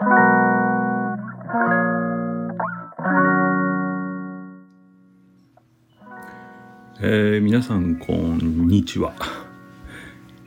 [7.38, 9.12] ー、皆さんこんにちは、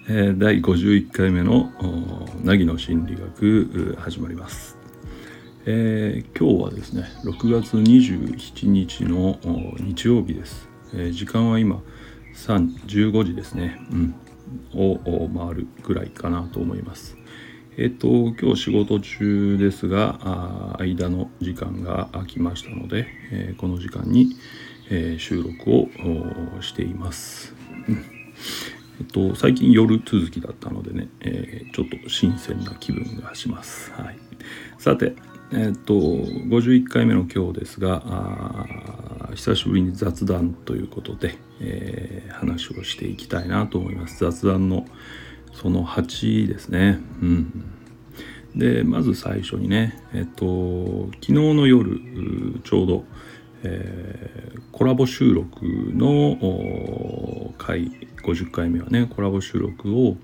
[0.08, 1.70] えー、第51回目の
[2.46, 4.78] 「凪の心理学」始まります、
[5.66, 9.38] えー、今日はですね6月27日の
[9.82, 11.82] 日曜日です、え時間は今
[12.36, 14.16] 3 15時ですね、うん、
[14.74, 17.21] を回るぐらいかなと思います。
[17.78, 18.08] えっ、と
[18.38, 24.36] 今日仕事中ですが間の時間が空きましたので、えこの時間に、
[24.90, 25.88] えー、収録を
[26.62, 27.56] しています。
[29.00, 33.92] えっと、最近夜続きだったのでね、え、ちょっと新鮮な気分がします。
[33.94, 34.18] はい、
[34.78, 35.16] さて、
[35.54, 38.68] えっと、51回目の今日ですが
[39.34, 44.20] 久しぶりに雑談ということで、え、話をしていきたいなと思います。
[44.20, 44.86] 雑談の
[45.54, 47.00] その8ですね。
[47.22, 47.64] うん、
[48.56, 52.00] でまず最初にね、えっと、昨日の夜
[52.64, 53.04] ちょうど
[53.64, 57.92] えー、コラボ収録の回
[58.24, 60.18] 50回目はねコラボ収録を、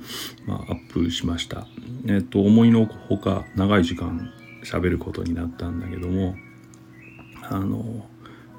[0.45, 1.67] まあ、アップしました。
[2.07, 4.31] えっ、と思いのほか長い時間
[4.63, 6.35] 喋ることになったんだけども
[7.43, 8.05] あの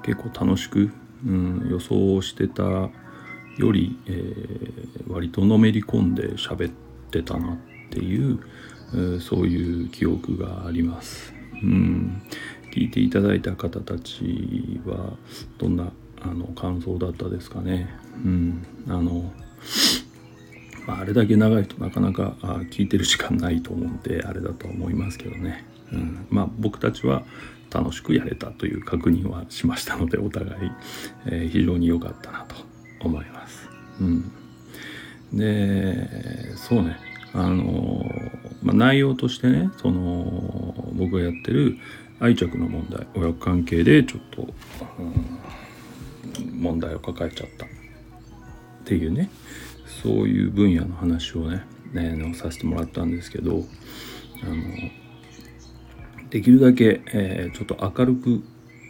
[0.03, 0.91] 結構楽しく、
[1.25, 2.63] うん、予想してた
[3.59, 6.73] より、えー、割とのめり込んで喋っ
[7.11, 7.57] てたなっ
[7.91, 8.39] ていう、
[8.93, 11.33] えー、そういう記憶があります。
[11.61, 12.21] うん、
[12.73, 15.13] 聞いていただいた方たちは
[15.57, 17.89] どんなあの感想だったですかね。
[18.23, 19.31] うん、あの
[20.87, 27.23] まあ、あれだけ長いとなかなかあ聞いてる時間ないと思うんであれだと思いますけどね、うん、まあ僕たちは
[27.69, 30.71] 楽しくやれたという確認はしましたのでお互い、
[31.27, 32.68] えー、非常に良かったなと。
[33.01, 33.69] 思います。
[34.01, 34.31] うん、
[35.33, 36.97] でそうね
[37.33, 38.05] あの、
[38.63, 41.77] まあ、内容としてねその僕がやってる
[42.19, 44.47] 愛着の問題親子関係でちょっと、
[44.99, 45.03] う
[46.41, 47.69] ん、問題を抱えちゃったっ
[48.85, 49.29] ていうね
[50.01, 53.63] そういう分野の話をねねさせてもらったんですけど
[54.43, 54.55] あの
[56.29, 58.43] できるだけ、えー、ちょっと明るく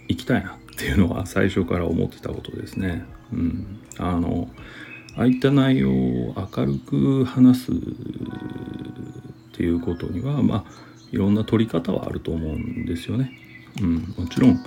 [0.07, 3.05] いきたいなっていうのは最初から思ってたことですね。
[3.33, 4.49] うん、あの
[5.15, 7.75] ああいった内容を明るく話すっ
[9.53, 10.63] ていうことにはまあ
[11.11, 13.31] いろんな取り方はあると思うんですよね。
[13.81, 14.59] うん、もちろん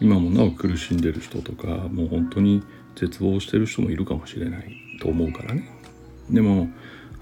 [0.00, 2.62] 今もなお苦しんでる人とかもう本当に
[2.96, 5.70] 絶望してる人もいるかもしれないと思うからね。
[6.30, 6.68] でも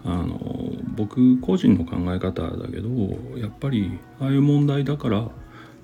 [0.04, 2.88] あの僕個人の考え方だけど
[3.36, 5.28] やっぱりああいう問題だから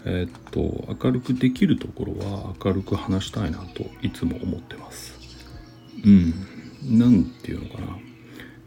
[0.05, 5.19] えー、っと明るくできるところは明るく話したいなといつも思ってます。
[6.05, 6.35] うん。
[6.99, 7.99] なんていうのかな。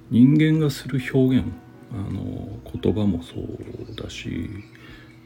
[0.10, 1.46] 人間がする表現
[1.92, 4.50] あの言葉もそうだし、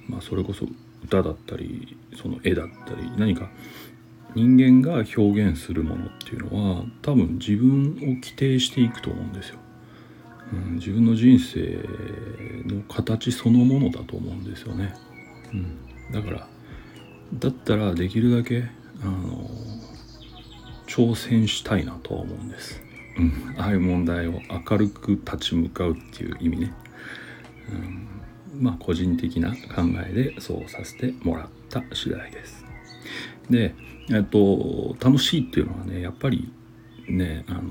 [0.08, 0.66] まあ、それこそ
[1.04, 3.50] 歌だったりその絵だったり何か
[4.36, 9.60] 人間が表現するものっていうのは多分自分を規定していくと思うんですよ。
[10.54, 11.80] うん、自分の人生
[12.66, 14.94] の形そのものだと思うんですよね。
[15.54, 15.78] うん、
[16.12, 16.48] だから
[17.34, 18.66] だったらできるだけ
[19.02, 19.50] あの
[20.88, 22.82] 挑戦したいなとは思うんです。
[23.18, 26.74] うん、ああいう問題を明るく立ち向かうっていう意味ね、
[27.70, 32.66] うん、まあ個人的な考えでそうさせてもらった次第です。
[33.50, 33.74] で、
[34.10, 36.52] えっと、楽しいっていうのはねやっぱり
[37.08, 37.66] ねあの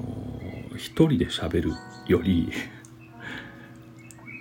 [0.77, 1.73] 一人で喋る
[2.07, 2.51] より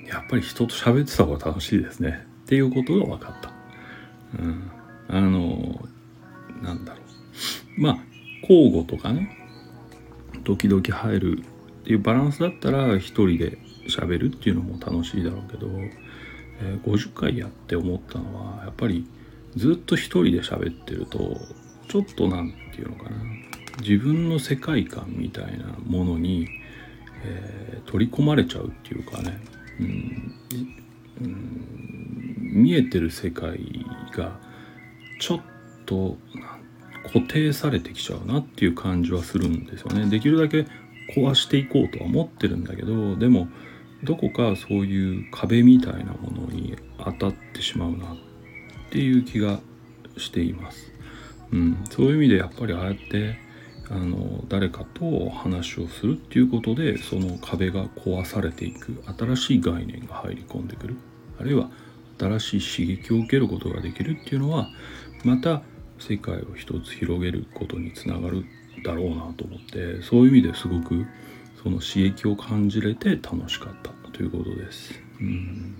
[0.07, 3.58] やっぱり人と喋ってた方が楽しいですねっていうことが分かった。
[4.37, 4.71] うん、
[5.07, 5.87] あの
[6.61, 6.99] なんだろ
[7.77, 7.81] う。
[7.81, 7.99] まあ
[8.41, 9.35] 交互とかね。
[10.43, 13.57] 時々入るっていうバランスだったら一人で
[13.87, 15.67] 喋るっていうのも楽しいだろうけど、
[16.61, 19.07] えー、50回やって思ったのはやっぱり
[19.55, 21.37] ずっと一人で喋ってると
[21.87, 23.17] ちょっと何て言うのかな。
[23.81, 26.49] 自分の世界観みたいなものに、
[27.23, 29.39] えー、取り込まれちゃうっていうかね、
[29.79, 30.35] うん、
[31.21, 31.88] うん、
[32.59, 34.39] 見えてる世界が
[35.19, 35.41] ちょっ
[35.85, 36.17] と
[37.03, 40.09] 固定されてきちゃうなっていう感じはするんですよね。
[40.09, 40.65] できるだけ
[41.15, 43.47] 壊していこうとは思ってるんだけどでも
[44.03, 48.17] どこかそういう壁みたいなものに当たってしまうなっ
[48.91, 49.59] ていう気が
[50.17, 50.91] しています。
[51.51, 53.39] うん、そういう意味でやっぱりああやって
[53.89, 60.95] あの誰かと話をするっていうことでその壁が壊されていく新しい概念が入り込んでくる
[61.39, 61.71] あるいは
[62.19, 64.69] 新しい刺激を受けることができるっていうのは
[65.23, 65.61] また
[65.99, 68.45] 世界を一つ広げることにつながる
[68.83, 71.05] だろうなと思ってそういう意味ですごく
[71.61, 74.93] その刺激を感じれて楽しかったということです。
[75.19, 75.75] うん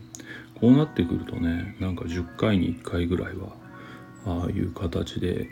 [0.60, 3.54] こうなってくるとねなんか10回に1回ぐらいは
[4.26, 5.48] ああいう形で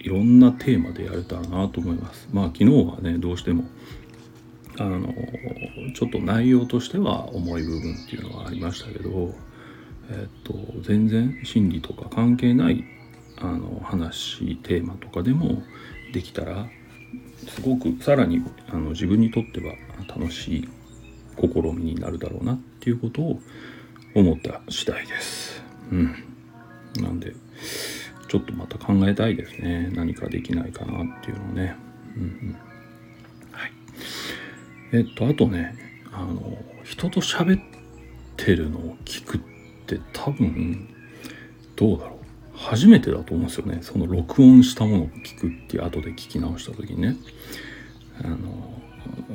[0.00, 3.64] いろんなテーマでやれたらなと思いますまあ昨日はねどうしても
[4.78, 5.14] あの
[5.94, 9.32] ちょっと内容としては重い部分っていうのはありましたけど
[10.12, 12.84] えっと全然心理とか関係ない
[13.38, 15.62] あの話テーマとかでも
[16.12, 16.68] できたら
[17.48, 19.74] すごくさらにあの自分にとっては
[20.06, 20.68] 楽しい
[21.40, 23.40] 試みになるだろうなっていうことを
[24.14, 25.62] 思った次第です。
[25.90, 26.14] うん。
[27.00, 27.34] なんで、
[28.28, 29.90] ちょっとまた考えたいですね。
[29.94, 31.76] 何かできないかなっていうのをね。
[32.16, 32.56] うんうん。
[33.52, 33.72] はい。
[34.92, 35.74] えっと、あとね、
[36.12, 37.62] あの、人と喋っ
[38.36, 39.61] てるのを聞くって
[40.12, 40.88] 多分、
[41.76, 42.58] どうだろう。
[42.58, 43.78] 初めてだと思うんですよね。
[43.82, 47.16] その録音したものを聞くって後で聞き直した時にね。
[48.22, 48.72] あの、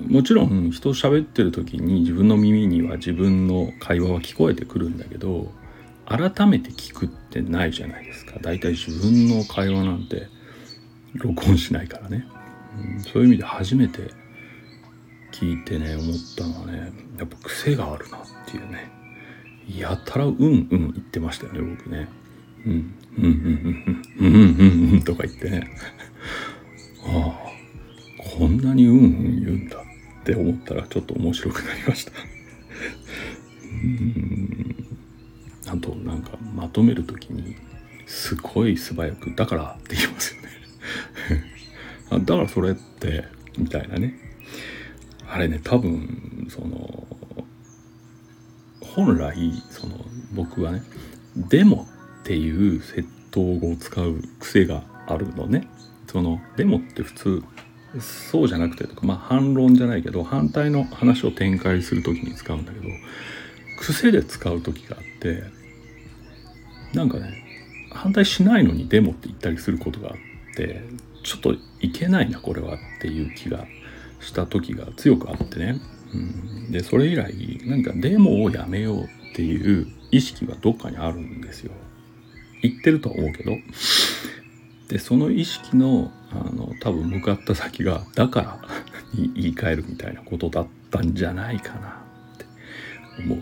[0.08, 5.52] もちろん人喋ってる時に自分の耳には自分の会話は聞こえてくるんだけど
[6.06, 10.28] 改めて聞くってないじゃないですか大体自分の会話なんて
[11.16, 12.26] 録音しないからね、
[12.96, 14.12] うん、そういう意味で初めて
[15.32, 18.90] 聞いてね思ったのはねやっぱ癖があるなっていうね
[19.76, 22.08] やたらうんうん言ってましたよね僕ね。
[22.66, 23.32] うん、うんうん
[24.20, 25.70] うんうんうんうんとか言ってね
[27.06, 27.48] ああ
[28.38, 32.12] こんなにうんうん言うんだって思ったらちょっと面白くなりました
[33.72, 34.76] うん
[35.68, 37.56] あとなんかまとめる時に
[38.06, 40.48] すごい素早くだからって言いますよね
[42.10, 43.26] あだからそれって
[43.58, 44.16] みたいなね
[45.30, 47.07] あれね多分その
[48.98, 49.96] 本来その
[50.34, 50.82] 僕はね
[51.38, 51.88] 「でも」
[52.22, 55.68] っていう窃盗語を使う癖があるのね。
[56.08, 57.44] その「でも」って普通
[58.00, 62.88] そうじゃなくてとかまあ反論じゃないけど反対の話を展開する時に使うんだけど
[63.78, 65.44] 癖で使う時があって
[66.94, 67.44] なんかね
[67.92, 70.82] 反対しないのにでもって言ったりすることがあって
[71.24, 73.66] ちょっといけないなこれはっていう気が
[74.20, 75.80] した時が強くあってね、
[76.14, 77.34] うん、でそれ以来
[77.66, 81.72] なんかデモをやめようっていう意識はどっかにあるんですよ
[82.62, 83.52] 言ってるとは思うけど
[84.88, 88.62] でその意識のあの多分向かった先が「だから」
[89.14, 92.02] に言い換えるみたいなことだったんじゃないかな
[92.36, 92.46] って
[93.22, 93.40] 思う。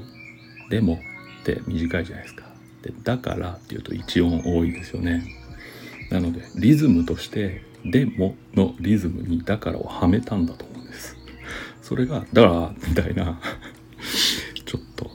[0.69, 0.99] でも
[1.41, 2.45] って短いじゃないですか。
[2.81, 5.23] でだからっていうと一音多いですよね。
[6.11, 10.74] なのでリズムとして「でも」のリズムに「だから」をはめたんだと思う。
[11.85, 13.39] それが「だから」みたいな。
[14.65, 15.11] ちょっと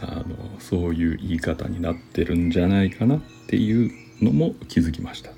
[0.00, 3.90] あのそういう言い方になってるんじゃないかなっていう
[4.22, 5.30] のも気づきました。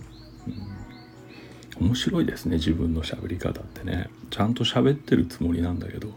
[1.80, 4.08] 面白いですね自分の喋り方ってね。
[4.30, 6.14] ちゃんと喋ってるつもりなんだけど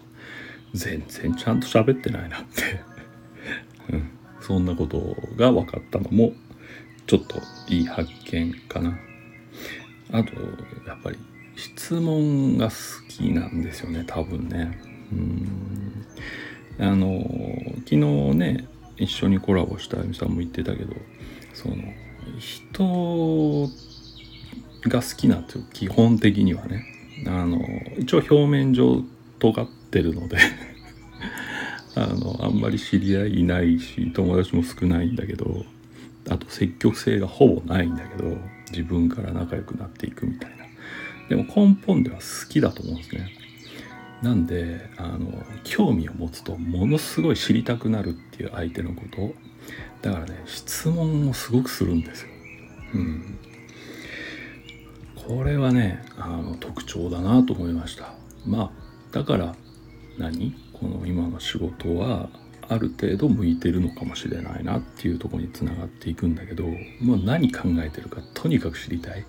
[0.75, 2.81] 全然ちゃんと喋ってないなって。
[3.91, 4.09] うん、
[4.41, 6.33] そんなことが分かったのも
[7.07, 8.95] ちょっといい発見かな。
[10.11, 10.35] あと
[10.85, 11.17] やっぱり
[11.55, 12.75] 質問が好
[13.07, 14.77] きなんですよね多分ね。
[15.11, 16.05] うん。
[16.77, 17.23] あの
[17.85, 17.97] 昨日
[18.35, 18.67] ね
[18.97, 20.93] 一緒にコラボしたあゆみさんも言ってたけど
[21.53, 21.75] その
[22.37, 23.69] 人
[24.89, 26.83] が好きなんですよ基本的にはね。
[27.27, 27.61] あの
[27.97, 29.01] 一応表面上
[29.39, 30.37] 尖ってるので
[31.95, 35.65] あのあんまり知り合いいないし友達も少ないんだけど
[36.29, 38.37] あと積極性がほぼないんだけど
[38.71, 40.64] 自分から仲良くなっていくみたいな。
[41.29, 43.29] でも根本では好きだと思うんですね。
[44.21, 49.33] なんであの興味を持つとものすごい知りたくなるっていう相手のこと。
[50.01, 52.29] だからね質問をすごくするんですよ、
[52.93, 53.39] うん、
[55.15, 58.13] これはねあの特徴だなと思いました。
[58.45, 58.71] まあ
[59.11, 59.55] だから
[60.19, 60.53] 何？
[60.73, 62.29] この今の仕事は
[62.67, 66.65] ある程度向いてるのかもしれないなっていうとこにつながっていくんだけど
[67.01, 69.25] もう何考えてるかとにかく知りたい、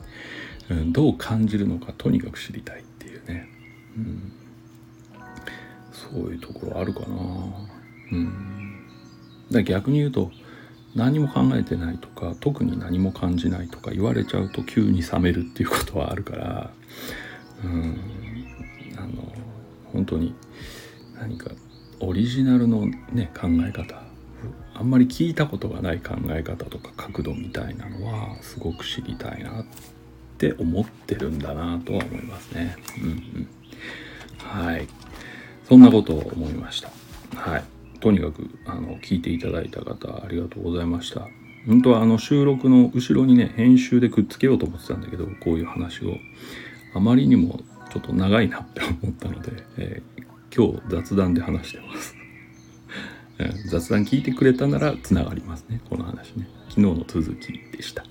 [0.70, 3.48] うん、どう感じるのかとにかく知りたいっていうね、
[3.96, 4.32] うん、
[5.92, 7.06] そういうところあるかな。
[8.12, 8.86] うん。
[9.50, 10.30] だ逆に言うと
[10.94, 16.70] 何も考えてないとか特に何も感じないとか言われちゃうと急に冷めるっていうことはあるから
[17.64, 18.00] うん。
[18.96, 19.32] あの
[19.92, 20.34] 本当に
[21.18, 21.50] 何か
[22.00, 24.02] オリジナルのね考え方
[24.74, 29.95] あんまり聞いたことがない考え方とか角度みたいなのはすごく知りたいなって
[30.36, 32.76] って思ってるんだなとは思いますね。
[33.02, 33.48] うんうん、
[34.38, 34.86] はい
[35.66, 36.90] そんなことを思いました。
[37.34, 37.64] はい
[38.00, 41.26] とにかくあの聞いていただいた方ありがとうございました。
[41.66, 46.18] 本当はあの収録の後ろにね編集でくっつけようと思ってたんだけどこういう話を
[46.94, 52.14] あまりにもちょっと長いなって思ったので、えー、今日雑談で話してます。
[53.70, 58.04] 雑談聞いてくれたならつながりますねこの話ね昨日の続きでした、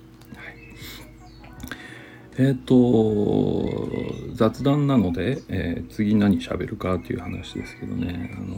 [2.38, 8.36] えっ、ー、と雑談なので、えー、次何喋るかっていう話ですけどね。
[8.38, 8.58] あの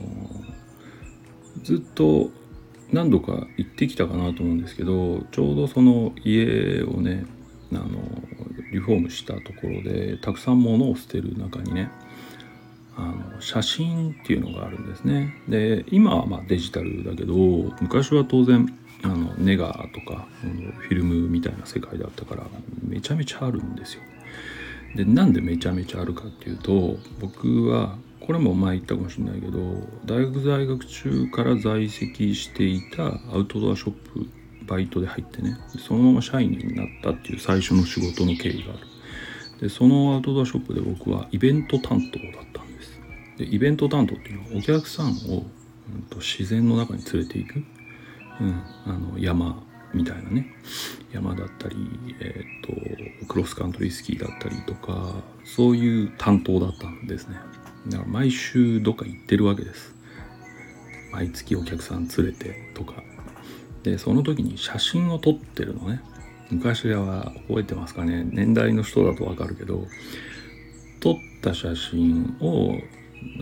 [1.63, 2.29] ずっと
[2.91, 7.25] 何度か行ってきたかなと思うんですけどちょうどその家をね
[7.73, 7.87] あの
[8.71, 11.89] リフォームしたところでたくさん物を捨てる中にね
[12.95, 15.35] あの写真っていうのがあるんですね。
[15.47, 17.35] で今はまデジタルだけど
[17.81, 18.67] 昔は当然
[19.03, 20.27] あのネガとか
[20.79, 22.43] フィルムみたいな世界だったから
[22.83, 24.01] めちゃめちゃあるんですよ。
[24.95, 29.59] でなんでめちゃめちゃあるかっていうと僕はこれも前言ったかもしれないけど
[30.05, 34.27] 大学在学中から在籍していたアウトドアショップ
[34.65, 38.87] バイトで入ってねそのまま社員になったっていう最初の仕事の経緯がある。
[39.61, 42.99] でそのアウトドアショップで僕はイベント担当だったんです。
[43.37, 45.45] でイベント担当っていうのはお客さんを、
[45.93, 47.63] うん、と自然の中に連れていく、
[48.41, 49.61] うん、あの山
[49.93, 50.53] みたいなね。
[51.11, 51.75] 山だったり、
[52.19, 55.15] えーと、とクロスカントリースキーだったりとか
[55.45, 57.37] そういう担当だったんですね。
[57.87, 59.95] だから毎週どっか行ってるわけです。
[61.11, 63.03] 毎月お客さん連れてとか。
[63.83, 66.01] でその時に写真を撮ってるのね。
[66.49, 68.27] 昔は覚えてますかね。
[68.29, 69.85] 年代の人だとわかるけど
[70.99, 72.75] 撮った写真を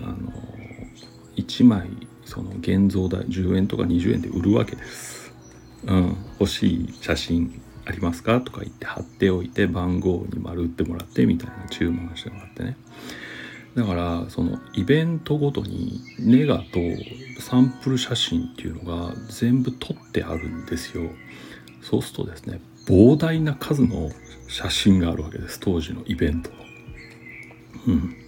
[0.04, 0.32] あの
[1.36, 1.90] 1枚
[2.26, 5.34] その現像代10円とか20円で売るわけです。
[5.86, 12.78] うん、欲しい写真ありますかとか言って貼っておいて番号に丸打ってもらってみたいな注文してもらってね。
[13.76, 16.64] だからそのイベントごとにネガと
[17.40, 21.10] サンプル写真っていうのが全部撮ってあるんですよ。
[21.82, 24.10] そうするとですね膨大な数の
[24.48, 25.60] 写真があるわけです。
[25.60, 26.56] 当時のイベントの。
[27.88, 28.25] うん。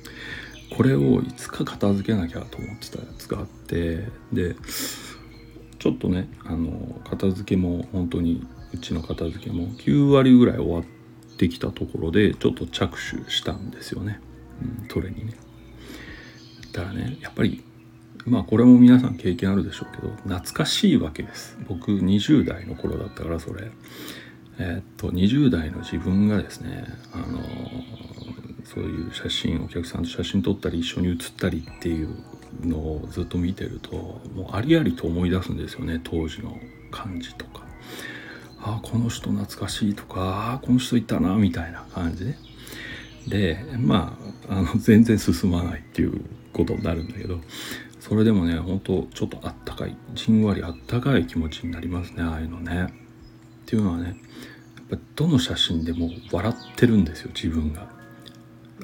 [0.76, 4.56] これをいつか片付けなきゃと思ってたやつがあってで
[5.80, 10.84] ちょっとねあの片付けも本当にうちの片付けも9割ぐらい終わっ
[11.38, 14.20] てきたところでちょっと着手したんですよね。
[14.82, 15.34] うん、トレにね。
[16.74, 17.64] だからねやっぱり
[18.26, 21.58] まあこれも皆さん経験あるでしょうけど懐かしいわけです。
[21.68, 23.72] 僕20代の頃だったからそれ。
[24.60, 27.40] えー、っと20代の自分がですねあの
[28.64, 32.10] そういう写真お客さんと写真撮ったり一緒に写ったりっていう
[32.64, 33.96] のをずっと見てると
[34.36, 36.58] もうありありと思い出すんですよね当時の
[36.92, 37.62] 感じとか
[38.60, 42.38] ああこの人懐かしいとかああこの人いたなみたいな感じで、ね、
[43.28, 44.18] でま
[44.50, 46.22] ああの全然進まないっていう
[46.52, 47.40] ことになるんだけど
[48.00, 53.07] それでもね本当ちょっとあったかいじんわりあったかい気持ちになりますねああいうのね。
[53.68, 54.16] っていうのはね
[54.90, 57.90] やっぱどの写真でも笑ってるんですよ自分が。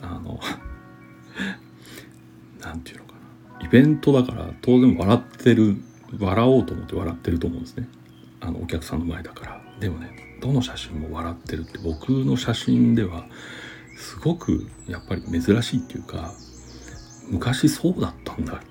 [0.02, 0.38] あの
[2.60, 3.20] 何て言うのか
[3.62, 3.66] な。
[3.66, 5.78] イベントだから当然笑ってる
[6.20, 7.88] 笑おうと思って笑ってると思うんですね。
[8.42, 9.62] あのお客さんの前だから。
[9.80, 13.26] でもねどの写真も笑ってるって僕の写真では
[13.96, 16.34] すごくやっぱり珍しいっていうか
[17.30, 18.62] 昔そうだったんだ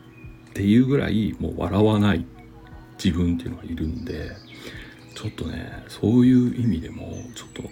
[0.51, 2.27] っていうぐらいもう笑わない
[3.03, 4.33] 自分っていうのがいるんで
[5.15, 7.63] ちょっとねそういう意味でもちょっと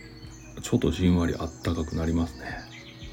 [0.63, 2.45] ちょっとじんわりあったかくなりますね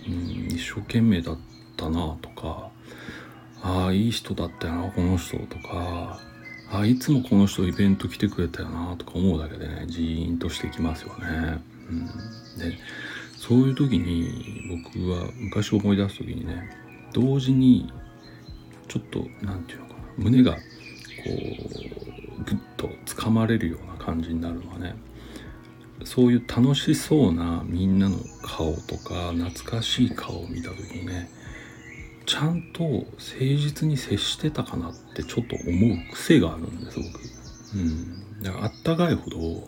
[0.07, 1.37] うん一生懸命だっ
[1.75, 2.69] たなとか
[3.61, 6.19] ああいい人だったよなこの人とか
[6.71, 11.61] あいつもこの人イベント来てくれたよなとか思うだけでねジーンとしてきますよね。
[11.89, 12.05] うん、
[12.59, 12.77] で
[13.37, 16.69] そういう時に僕は昔思い出す時にね
[17.13, 17.91] 同時に
[18.87, 24.95] ちょっと何て言うのかな胸がこうグッと掴まれるような感じになるのはね
[26.03, 31.29] そういう楽しそうなみんなの顔とか懐かしい顔を見た時にね
[32.25, 37.37] ちゃんと誠実に接してたかなってちょっと思う癖があるんです僕。
[37.75, 39.67] うん、だからあったかいほど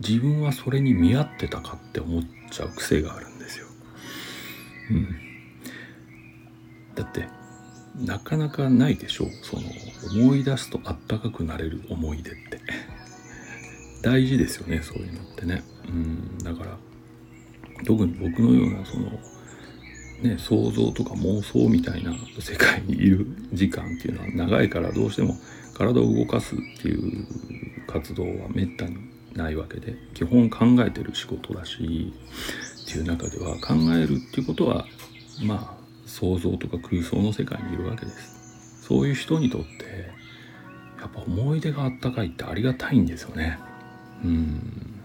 [0.00, 3.66] 自分はそれに見合ってたかって思っちゃう癖があるんですよ。
[4.90, 5.16] うん。
[6.96, 7.28] だって
[7.96, 9.28] なかなかないでしょう。
[9.42, 9.62] その
[10.24, 12.60] 思い出すとあったかくなれる思い出って。
[14.02, 15.62] 大事ですよねそういうのってね。
[15.88, 16.78] うんだから
[17.84, 19.10] 特に僕のようなその
[20.22, 25.36] ね想像とか妄想みたいな世界にいる時間っていうのは長いからどうしても
[25.74, 27.26] 体を動かすっていう
[27.86, 28.96] 活動はめったに
[29.34, 32.12] ないわけで基本考えてる仕事だし
[32.82, 34.86] っていう中では考えるっていうことは
[35.42, 35.79] まあ
[36.10, 38.82] 想像とか空想の世界にいるわけです。
[38.82, 40.10] そういう人にとって
[41.00, 43.58] やっぱ思い出があったかいってありがたいんですよね。
[44.24, 45.00] うん。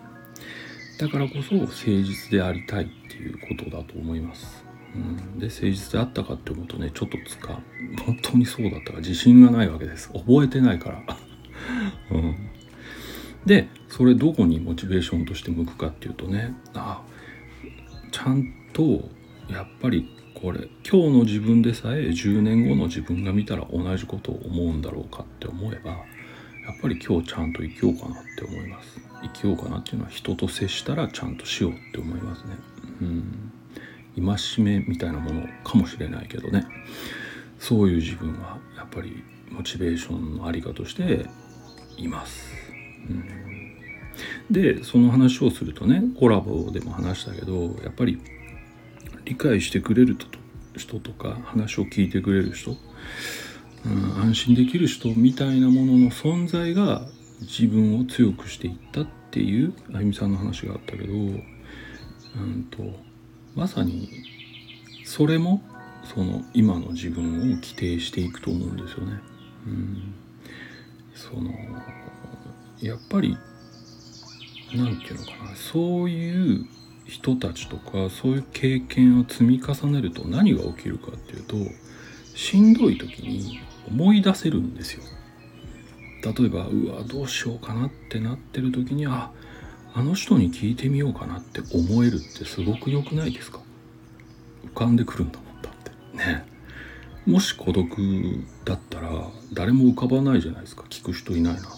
[0.97, 4.65] だからこそ誠実でありたいっていうことだと思います。
[4.95, 7.59] うん、で誠実であったかって思うとねちょっとつか
[8.05, 10.09] 本当にそうだったか自信がないわけです。
[10.13, 11.03] 覚えてないから。
[12.11, 12.35] うん、
[13.45, 17.01] でそれどこにモチベーションとして向くかっていうとねあ
[18.11, 19.09] ちゃんと
[19.49, 20.14] やっぱり
[20.45, 26.03] これ今日の自分でさえ10年後の自分が見たら同じことを思うんだろうかって思えばやっ
[26.79, 29.01] ぱり今日ちゃんと生きようかなって思います。
[29.23, 32.57] 生きようかなっていうのは人と接したらちゃんとしようって思いますね。
[33.01, 33.51] うん。
[34.23, 36.67] 戒めみたいなものかもしれないけどね。
[37.57, 41.25] そういう自分はやっぱりモチベーションのありかとして
[41.97, 42.51] います。
[43.09, 48.21] うん、でその話をするとねコラボでも話したけどやっぱり
[49.25, 50.17] 理解してくれる
[50.77, 52.77] 人とか話を聞いてくれる人、
[53.85, 57.07] うん、安心できる人みたいなものの存在が
[57.41, 62.83] 自分を強くしていったっていうあゆみさんの話があったけど、うんと、
[63.55, 64.09] まさに
[65.03, 65.61] それも
[66.03, 69.19] その今の自分を規定していくと思うんですよね。
[69.67, 70.13] うん、
[71.13, 71.51] その
[72.79, 73.37] やっぱり
[74.75, 76.65] 何て言うのかなそういう
[77.05, 81.55] 人たちとかそういう経験を積み重ねると何が起きるかっていうと
[82.35, 85.03] しんどい時に思い出せるんですよ。
[86.23, 89.31] 例えばうわどうしようかなってなってる時にあ
[89.93, 93.59] あの人に聞いてみようかなって思えるってすごく良くないですか？
[94.65, 96.17] 浮かんでくるんだもんだって。
[96.17, 96.45] ね。
[97.27, 97.87] もし孤独
[98.65, 100.83] だったら誰も浮かばないじゃないですか。
[100.89, 101.75] 聞く人いないなとか。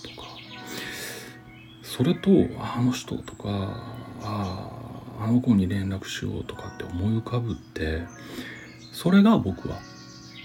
[1.84, 2.30] それと
[2.60, 3.50] あの人とか
[4.24, 4.77] ああ
[5.20, 8.04] あの子に連絡しようとかって思い浮かぶって
[8.92, 9.78] それが僕は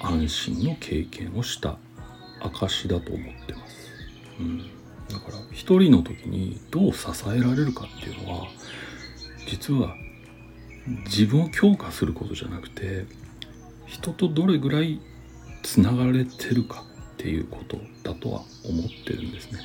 [0.00, 1.76] 安心の経験をした
[2.41, 3.91] 証だと思ってます。
[4.41, 4.59] うん、
[5.09, 8.47] だから一人の時にどう支えられるかっていうのは
[9.47, 9.95] 実は
[11.05, 13.07] 自分を強化することじゃなくて
[13.87, 15.00] 人とどれぐらい
[15.62, 19.61] つながれてるかっていうことだとは思ってるんですね。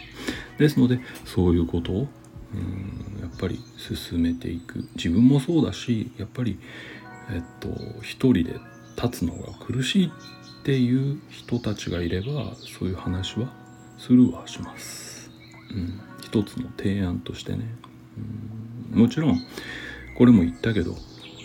[0.60, 2.08] ですのでそういうことを
[2.54, 2.87] うん
[3.38, 4.88] ぱり進めていく。
[4.96, 6.60] 自分もそうだしやっぱり
[7.32, 7.70] えっと
[8.02, 8.56] 一人で
[9.02, 10.12] 立つのが苦しいっ
[10.64, 13.54] ていう人たちがいればそういう話は
[13.98, 15.32] するはします。
[15.72, 17.66] うん、一つの提案としてね、
[18.94, 19.40] うん、もちろん
[20.18, 20.96] これも言ったけど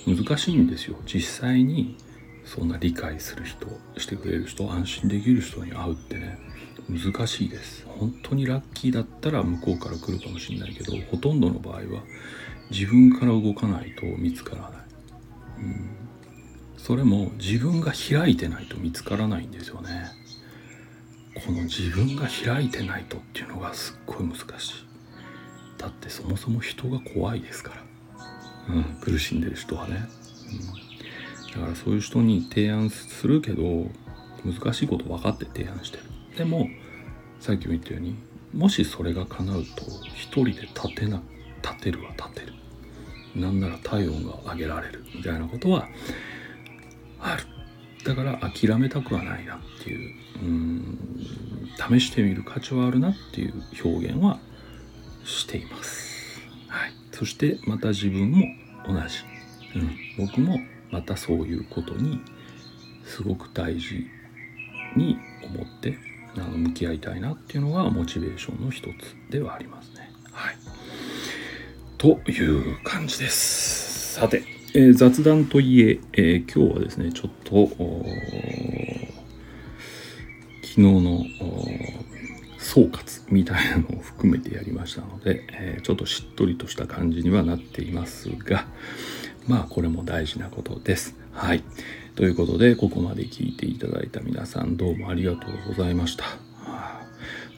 [0.06, 0.96] 難しいんですよ。
[1.06, 1.96] 実際に
[2.44, 6.38] そんな理解する人してくれる人安心できる人に会うってね。
[6.88, 7.86] 難しいです。
[7.86, 12.02] 本当にラッキーだったら向こうから来るかもしれないけどほとんどの場合は
[12.70, 14.70] 自分から動かないと見つからない、
[15.58, 15.90] うん、
[16.76, 20.10] それも自分が開いてないと見つからないんですよね。
[21.46, 24.74] この自分が開いてないとっていうのがすっごい難しい。
[25.78, 27.72] だってそもそも人が怖いですか
[28.68, 30.04] ら、うん、苦しんでる人はね、
[31.54, 33.86] うん、だからそういう人に提案するけど
[34.44, 36.04] 難しいこと分かって提案してる。
[36.36, 36.68] でも
[37.40, 38.16] さっきも言ったように
[38.54, 41.22] もしそれが叶うと一人で立てな
[41.62, 42.52] 立てるは立てる。
[43.34, 45.04] なんなら体温が上げられる。
[45.14, 45.88] みたいなことは
[47.20, 47.44] ある。
[48.04, 50.22] だから諦めたくはないなっていう。
[50.42, 50.98] うん
[51.90, 54.38] 試してみる価値はあるなっていう表現は
[55.24, 58.44] しています、はい、そしてまた自分も
[58.86, 59.24] 同じ、
[59.76, 60.58] うん、僕も
[60.90, 62.20] またそういうことに
[63.04, 64.06] すごく大事
[64.96, 65.96] に思って
[66.36, 68.88] あの向き合いたいなっていうのがモチベーションの一つ
[69.30, 70.10] ではありますね。
[70.32, 70.56] はい、
[71.98, 74.14] という感じです。
[74.14, 77.68] さて、えー、雑談といええー、今日はですねちょっと
[80.62, 81.24] 昨日の
[82.58, 88.64] 総括みたいなのを含めてやりましたので、えー、ちょっとしっとりとした感じにはなっていますが
[89.46, 91.21] まあこれも大事なことです。
[91.32, 91.62] はい。
[92.14, 96.24] ということで、ここまで聞いていただいた皆さんどうもありがとうございました。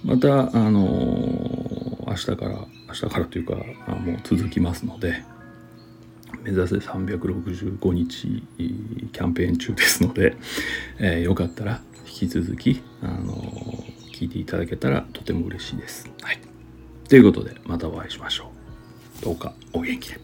[0.04, 5.24] また、あのー、明日から、明日からというか、もう続きますので、
[6.42, 10.36] 目指せ365日キャンペーン中ですので、
[10.98, 16.10] えー、よかったら引き続き、あのー、聞いていただけたらとても嬉しいです。
[16.22, 16.38] はい。
[17.08, 18.52] ということで、またお会いしましょ
[19.20, 19.24] う。
[19.24, 20.20] どうかお元気で。